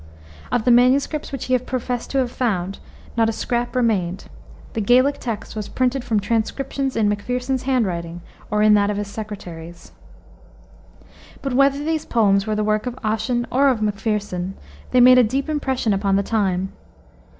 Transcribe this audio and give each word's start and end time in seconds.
Of 0.51 0.65
the 0.65 0.71
MSS. 0.71 1.31
which 1.31 1.45
he 1.45 1.55
professed 1.59 2.09
to 2.09 2.17
have 2.17 2.31
found 2.31 2.79
not 3.15 3.29
a 3.29 3.31
scrap 3.31 3.75
remained: 3.75 4.25
the 4.73 4.81
Gaelic 4.81 5.19
text 5.19 5.55
was 5.55 5.69
printed 5.69 6.03
from 6.03 6.19
transcriptions 6.19 6.95
in 6.95 7.07
Macpherson's 7.07 7.61
handwriting 7.69 8.21
or 8.49 8.63
in 8.63 8.73
that 8.73 8.89
of 8.89 8.97
his 8.97 9.07
secretaries. 9.09 9.91
But 11.43 11.53
whether 11.53 11.83
these 11.85 12.05
poems 12.05 12.47
were 12.47 12.55
the 12.55 12.63
work 12.63 12.87
of 12.87 12.97
Ossian 13.03 13.45
or 13.51 13.69
of 13.69 13.83
Macpherson, 13.83 14.55
they 14.89 15.01
made 15.01 15.19
a 15.19 15.23
deep 15.23 15.47
impression 15.47 15.93
upon 15.93 16.15
the 16.15 16.23
time. 16.23 16.73